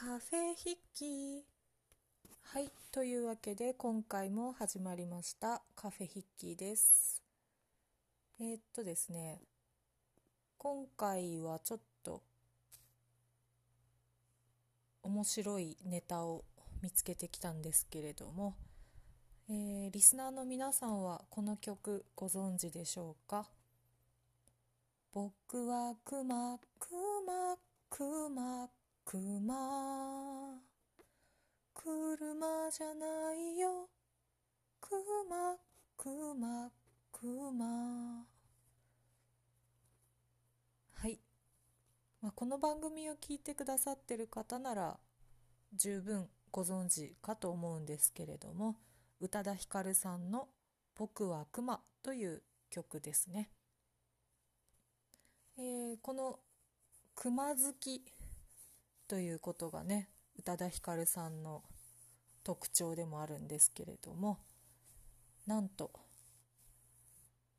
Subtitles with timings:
[0.00, 1.44] カフェ筆記
[2.40, 5.60] はいというわけで今回も始まりました。
[5.76, 7.22] カフェ筆記です。
[8.40, 9.42] えー、っとですね。
[10.56, 12.22] 今回はちょっと
[15.02, 16.46] 面白いネタを
[16.82, 18.54] 見つけてきたんですけれども、
[19.50, 23.46] えー、リスナーの皆さんはこの曲ご存知でしょうか？
[25.12, 26.88] 僕はくまく
[27.26, 27.58] ま
[27.90, 28.66] くま
[29.10, 30.56] くま
[31.74, 33.88] 車じゃないよ。
[34.80, 34.92] く
[35.28, 35.56] ま
[35.96, 36.70] くま
[37.10, 38.24] くま
[40.94, 41.18] はい、
[42.22, 44.96] まあ、この番組を聞いてくださってる方なら
[45.74, 48.76] 十分ご存知かと思うんですけれども
[49.18, 50.46] 宇多田ヒカルさんの
[50.94, 53.50] 「僕はクマ」という曲ですね。
[55.58, 56.38] えー、この
[57.16, 58.04] 「熊好き」
[59.10, 61.64] ということがね宇多田ヒカルさんの
[62.44, 64.38] 特徴でもあるんですけれども
[65.48, 65.90] なんと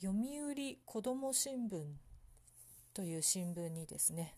[0.00, 1.82] 読売子ども新聞
[2.94, 4.36] という新聞にですね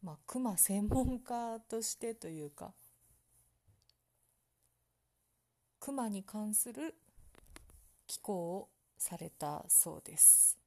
[0.00, 2.70] まあ熊専門家としてというか
[5.80, 6.94] 熊に関する
[8.06, 10.61] 寄稿をされたそうです。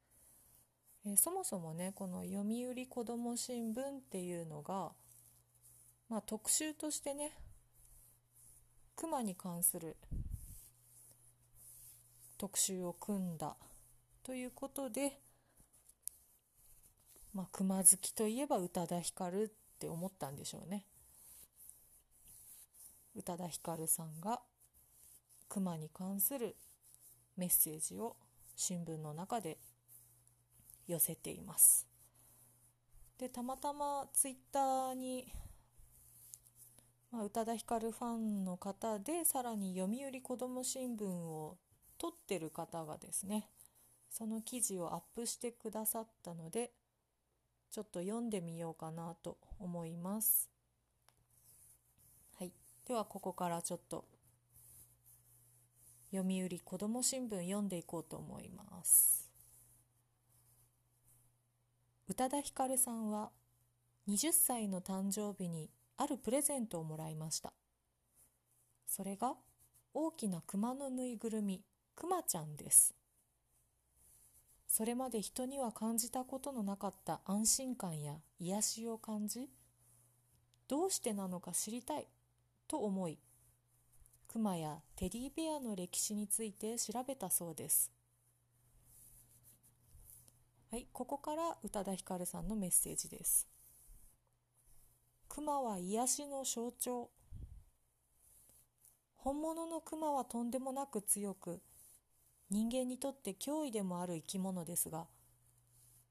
[1.07, 4.91] え、そもそもねこの読売子ども新聞っていうのが、
[6.09, 7.31] まあ、特集としてね
[8.95, 9.97] 熊に関する
[12.37, 13.55] 特集を組んだ
[14.23, 15.19] ということで、
[17.33, 19.47] まあ、熊好きといえば宇多田ヒカルっ
[19.79, 20.85] て思ったんでしょうね。
[23.15, 24.41] 宇多田ヒカルさんが
[25.47, 26.55] 熊に関する
[27.37, 28.15] メッセージを
[28.55, 29.57] 新聞の中で
[30.87, 31.87] 寄せています。
[33.17, 35.31] でたまたまツイッターに、
[37.11, 41.57] まあ、宇多田ヒカルファンの方でさらに読売子ども新聞を
[41.97, 43.47] 撮ってる方がですね
[44.09, 46.71] その記事をアップしてくださったので
[47.71, 50.49] ちょっと読んでみようかなと思います。
[52.37, 52.51] はい。
[52.87, 54.05] ではここからちょっと
[56.13, 59.24] 読売子ども新聞読んでいこうと思います。
[62.07, 63.31] 宇多田ヒカルさんは
[64.07, 67.51] 20歳の誕生日にあるプレゼントをもらいました。
[68.85, 69.33] それが
[69.93, 71.63] 大きな熊のぬいぐるみ
[71.95, 72.93] くまちゃんです。
[74.67, 79.49] それまで人には感じたことのなかった安心感や癒しを感じ
[80.67, 82.07] どうしてなのか知りたい
[82.67, 83.17] と思い
[84.27, 87.89] クマやテディベアの歴史について調べたそうです。
[90.71, 93.47] はいここから宇多田ヒカルさんのメッセージです。
[95.29, 97.09] クマは癒しの象徴。
[99.15, 101.61] 本物のクマはとんでもなく強く
[102.49, 105.05] 人間にとって脅威でもある生き物ですが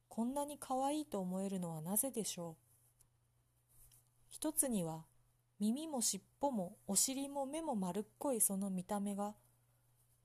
[0.08, 2.54] こんなに可愛いと思えるのはなぜでしょう？
[4.30, 5.02] 一つには
[5.60, 9.34] 耳も尻尾もお尻も目も丸っこいその見た目が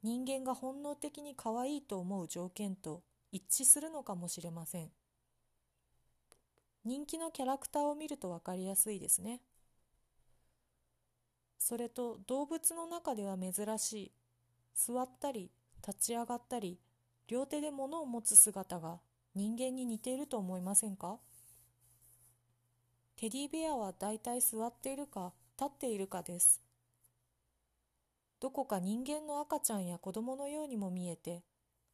[0.02, 4.90] 人間が本能的に可愛いと思う条件と一致するのかもしれません。
[6.86, 9.42] 人気のキャラクターを見ると分かりやすいですね。
[11.58, 14.12] それと動物の中では珍しい。
[14.74, 15.52] 座ったり
[15.86, 16.80] 立ち上がったり
[17.28, 19.00] 両手で物を持つ姿が
[19.36, 21.20] 人間に似ていると思いませんか？
[23.18, 26.62] テディベアはだいたい座っているか立っているかです。
[28.40, 31.44] どこか人間の赤ちゃんや子供のようにも見えて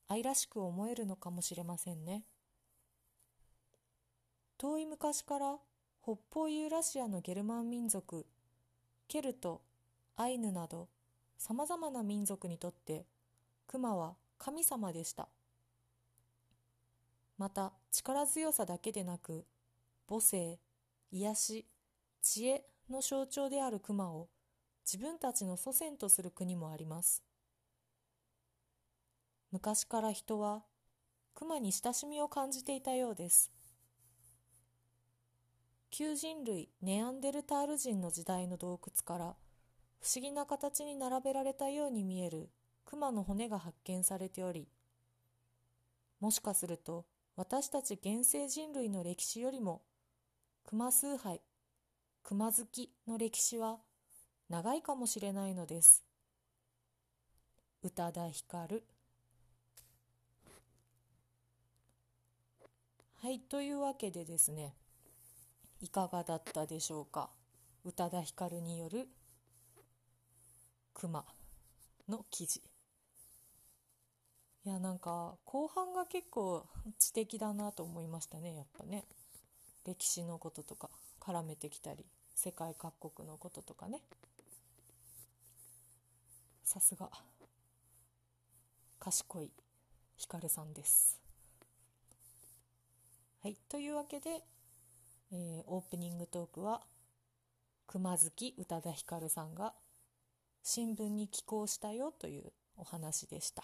[0.07, 2.23] 愛らしく思えるのかもしれませんね。
[4.57, 5.57] 遠い昔から
[6.01, 8.25] 北方ユーラシアのゲルマン民族、
[9.07, 9.61] ケルト、
[10.15, 10.87] アイヌなど
[11.37, 13.05] さまざまな民族にとって
[13.67, 15.27] クマは神様でした。
[17.37, 19.45] また力強さだけでなく
[20.07, 20.59] 母性、
[21.11, 21.65] 癒し、
[22.21, 24.29] 知恵の象徴である熊を
[24.85, 27.23] 自分たちの祖先とする国もあります。
[29.51, 30.63] 昔から人は
[31.33, 33.51] 熊に親しみを感じていたようです。
[35.91, 39.35] 旧人類ネアンデルタール人の時代の洞窟から
[40.01, 42.49] 不思議な形に並べられたように見える
[42.85, 44.67] 熊の骨が発見されており、
[46.19, 47.05] もしかすると
[47.35, 49.81] 私たち原生人類の歴史よりも
[50.65, 51.41] 熊崇拝、
[52.23, 53.77] 熊好きの歴史は
[54.49, 56.03] 長いかもしれないのです。
[57.83, 58.83] 宇多田ヒカル
[63.25, 64.75] はい、というわけでですね、
[65.81, 67.31] いかがだったでしょうか？
[67.83, 69.07] 宇多田ヒカルによる
[70.93, 71.25] 熊
[72.07, 72.61] の記事。
[74.63, 76.67] いやなんか後半が結構
[76.99, 79.05] 知的だなと思いましたねやっぱね。
[79.87, 82.05] 歴史のこととか絡めてきたり
[82.35, 84.01] 世界各国のこととかね。
[86.63, 87.09] さすが
[88.99, 89.49] 賢い
[90.15, 91.24] ヒカルさんです。
[93.45, 93.57] はい。
[93.69, 94.41] というわけで、
[95.31, 96.81] えー、オープニングトークは
[97.85, 99.75] 熊好き宇多田ヒカルさんが
[100.63, 103.61] 新聞に寄稿したよというお話でした。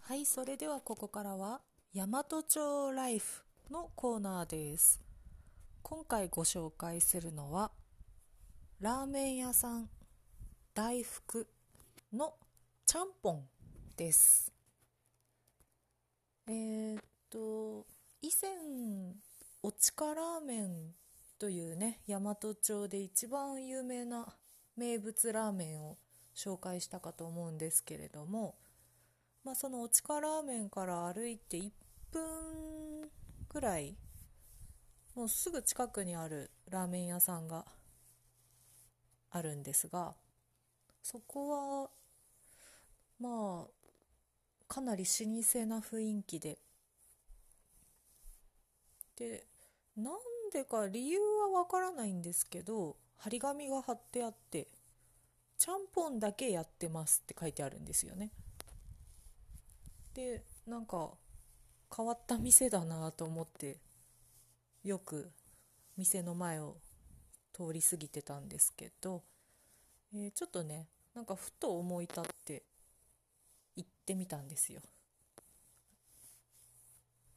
[0.00, 0.26] はい。
[0.26, 1.62] それではここからは
[1.94, 5.00] 大和町ライフのコーナーです。
[5.80, 7.70] 今回ご紹介するのは
[8.78, 9.88] ラーメン屋さん
[10.74, 11.48] 大福
[12.12, 12.34] の
[12.84, 13.44] ちゃんぽん
[13.96, 14.51] です。
[16.48, 17.86] えー、っと
[18.20, 18.50] 以前
[19.62, 20.94] おちかラーメン
[21.38, 24.26] というね大和町で一番有名な
[24.76, 25.96] 名物ラーメンを
[26.34, 28.56] 紹介したかと思うんですけれども、
[29.44, 31.70] まあ、そのおちかラーメンから歩いて1
[32.10, 32.22] 分
[33.48, 33.94] くらい
[35.14, 37.66] もうすぐ近くにあるラーメン屋さんが
[39.30, 40.14] あるんですが
[41.02, 41.90] そこは
[43.20, 43.81] まあ
[44.72, 46.56] かなり老舗な雰囲気で。
[49.16, 49.46] で
[49.98, 50.14] なん
[50.50, 51.18] でか理由
[51.52, 54.68] はわからないんですけど張り紙が貼ってあって
[55.58, 58.30] ちゃんぽんだけやってますって書いてあるんですよね。
[60.14, 61.10] でなんか
[61.94, 63.76] 変わった店だなと思って
[64.84, 65.30] よく
[65.98, 66.78] 店の前を
[67.52, 69.22] 通り過ぎてたんですけど、
[70.14, 72.62] えー、ちょっとねなんかふと思い立って
[74.02, 74.80] ってみたんですよ。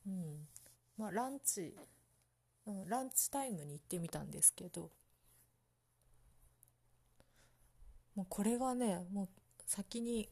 [0.08, 0.48] うん。
[0.98, 1.76] まあランチ、
[2.68, 4.92] うん、ランチタイムに行ってみたんですけど。
[8.16, 9.30] もうこれがねもう
[9.66, 10.30] 先に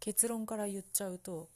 [0.00, 1.48] 結論から言っちゃうと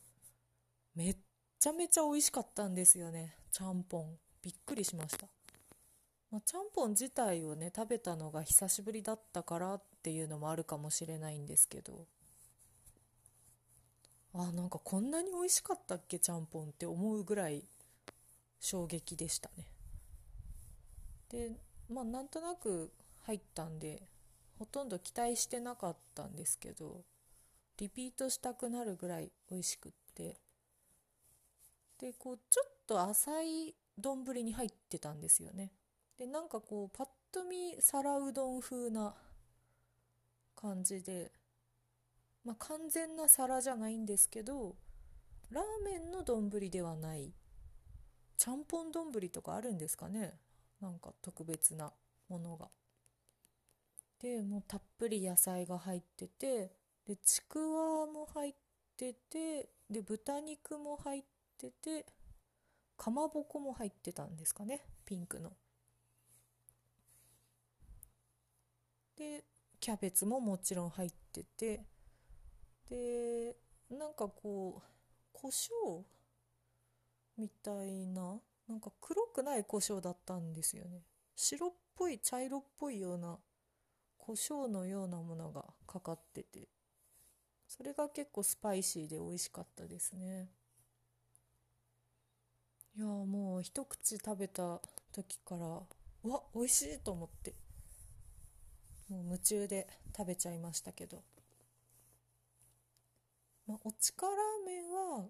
[0.94, 1.16] めっ
[1.58, 3.36] ちゃめちゃ美味しかったんですよね。
[3.52, 5.28] ちゃんぽんびっくりしました、
[6.30, 12.06] まあ、ちゃんぽん自体をね食べたのが久しぶりだったからっていうのもあるかもしれないんですけど。
[14.44, 17.64] あなんかこんなに美味しかったっけちゃんぽんって思うぐらい
[18.60, 19.66] 衝撃でしたね。
[21.30, 21.52] で
[21.88, 22.92] まあなんとなく
[23.22, 24.02] 入ったんで
[24.58, 27.04] ほとんど期待してなかったんですけど
[27.78, 30.36] リピートしたくなるぐらい美味しくって。
[31.98, 35.72] でこうちょっと浅い丼に入ってたんですよね。
[36.18, 39.14] でなんかこうパッと見皿うどん風な
[40.54, 41.30] 感じで
[42.46, 44.76] まあ完全な皿じゃないんですけど
[45.50, 47.32] ラーメンの丼ではない
[48.38, 50.34] ちゃんぽん丼とかあるんですかね
[50.80, 51.92] なんか特別な
[52.28, 52.68] ものが。
[54.20, 56.70] でもうたっぷり野菜が入ってて
[57.06, 58.54] でちくわも入っ
[58.96, 61.22] ててで豚肉も入っ
[61.58, 62.06] てて
[62.96, 65.52] かまぼこも入ってたんですかねピンクの。
[69.16, 69.44] で
[69.80, 71.84] キャベツももちろん入ってて
[72.88, 73.56] で
[73.90, 74.82] なんかこう
[75.32, 76.02] 胡椒
[77.36, 81.02] みたいななんか黒くない胡椒だったんですよね。
[81.34, 83.38] 白っぽい茶色っぽいような
[84.18, 86.68] 胡椒のようなものがかかってて
[87.68, 90.48] それが結構スパイシーで美味しかったですね。
[92.96, 94.80] いやもう一口食べた
[95.12, 95.66] 時から
[96.24, 97.54] うわ美味しいと思って
[99.08, 101.22] もう夢中で食べちゃいましたけど、
[103.66, 105.28] まあ、おちかラーメンは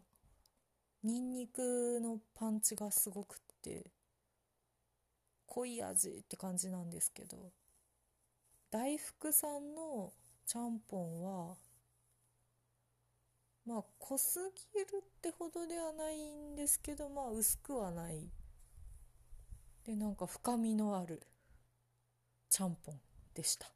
[1.02, 3.90] ニンニクのパンチがすごくって
[5.46, 7.52] 濃い味って感じなんですけど
[8.70, 10.12] 大福さんの
[10.44, 11.56] ちゃんぽんは
[13.64, 14.38] まあ濃す
[14.74, 18.30] ぎるってほどではないんですけどまあ薄くはない。
[19.84, 21.22] でなんか深みのある
[22.50, 23.00] ちゃんぽん
[23.34, 23.66] でした。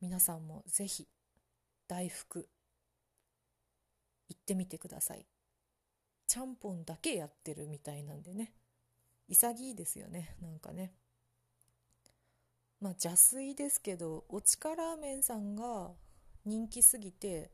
[0.00, 1.06] 皆さんもぜひ
[1.94, 2.48] 大福。
[4.28, 5.24] 行ってみてください。
[6.26, 8.52] ちゃんぽんだけやってるみたいなんでね。
[9.28, 10.34] 潔いですよね。
[10.42, 10.92] なんかね。
[12.80, 15.92] まあ邪推ですけどおちかラーメンさんが
[16.44, 17.52] 人気すぎて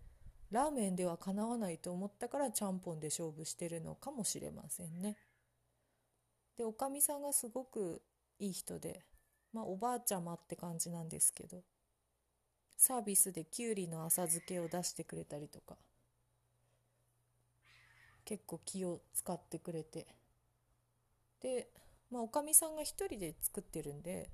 [0.51, 5.19] ラーメンではかなわないと思ったからちゃんぽんで勝負してるのかもしれませんね。
[6.57, 8.01] でおかみさんがすごく
[8.39, 9.05] いい人で
[9.53, 11.63] まあおばあちゃまって感じなんですけど。
[12.81, 15.77] サービスできゅうりの浅漬けを出してくれたりとか。
[18.25, 20.07] 結構気を使ってくれて。
[21.43, 21.69] で
[22.11, 24.31] まあおかみさんが一人で作ってるんで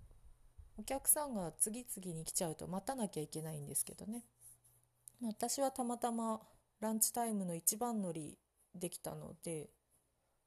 [0.79, 4.25] お客さんが次々に来ちゃうと待たなきゃいけないんですけどね。
[5.21, 6.41] 私はたまたま
[6.79, 8.39] ランチタイムの一番乗り
[8.77, 9.71] できたので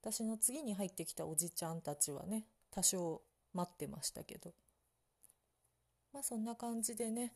[0.01, 3.21] 私の次に入ってきたおじちゃんたちはね多少
[3.53, 4.53] 待ってましたけど。
[6.13, 7.33] まあそんな感じでね、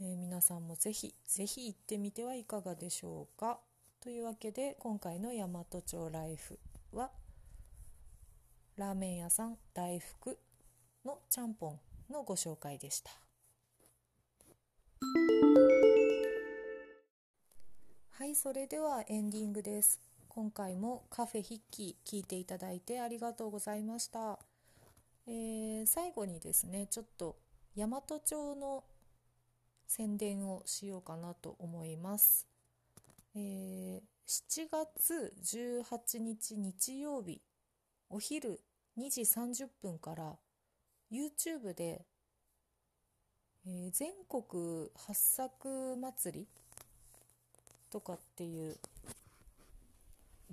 [0.00, 3.60] えー、皆さんもぜひぜひ行ってみてはいかがでしょうか。
[4.00, 6.58] というわけで今回の大和町ライフ
[6.92, 7.10] は
[8.76, 10.38] ラーメン屋さん大福
[11.04, 11.80] のちゃんぽん
[12.10, 13.10] のご紹介でした。
[18.10, 20.00] はいそれではエンディングです。
[20.34, 24.38] 今回もカフェ筆記聞いていただいてありがとうございました、
[25.26, 27.36] えー、最後にですねちょっと
[27.76, 28.82] 大和町の
[29.94, 32.48] 宣伝をしようかなと思います、
[33.36, 35.34] えー、7月
[35.84, 37.42] 18日日曜日
[38.08, 38.62] お昼
[38.98, 40.32] 2時30分から
[41.12, 42.06] YouTube で、
[43.66, 46.46] えー、全国八作祭り
[47.90, 48.78] とかっていう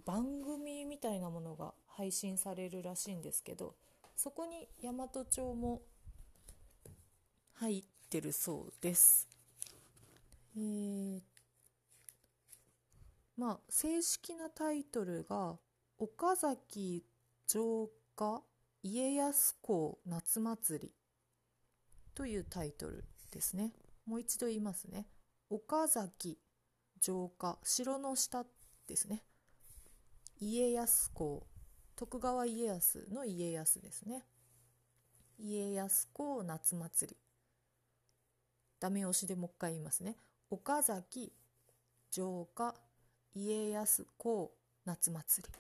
[0.06, 3.74] 番組みたいなものが配信されるらしいんですけど
[4.18, 5.80] そこに大和町も
[7.54, 9.29] 入ってるそうです。
[10.56, 11.22] えー、
[13.38, 15.58] まあ正式なタイトルが
[15.98, 17.06] 岡崎
[17.48, 18.42] 城下
[18.84, 20.94] 家康公夏祭り
[22.16, 23.74] というタイトルですね。
[24.06, 25.08] もう一度言いますね。
[25.50, 26.38] 岡崎
[27.02, 28.46] 城下城の下
[28.88, 29.24] ですね。
[30.40, 31.48] 家康公
[31.96, 34.26] 徳川家康の家康ですね。
[35.38, 37.18] 家康公夏祭り。
[38.80, 40.18] ダメ押しでもう一回言いますね。
[40.52, 41.32] 岡崎
[42.10, 42.74] 城下
[43.36, 44.52] 家康公
[44.84, 45.54] 夏祭り。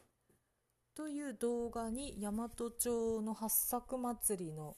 [0.96, 4.75] という動画に大和町の八作祭りの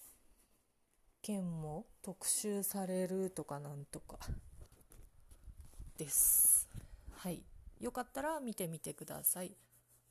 [1.22, 4.20] 件も特集されるとかなんとか。
[5.98, 6.68] です。
[7.13, 7.41] はい。
[7.80, 9.56] よかったら見てみてください。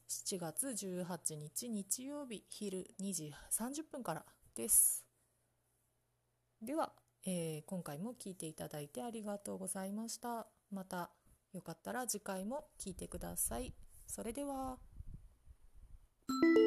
[0.09, 5.05] 7月18日日曜日昼2時30分からです。
[6.63, 6.91] では、
[7.27, 10.47] えー、今回も聞いていただいてありがとうございました。
[10.71, 11.11] また
[11.53, 13.75] よかったら次回も聞いてください。
[14.07, 14.79] それでは。
[16.31, 16.60] thank you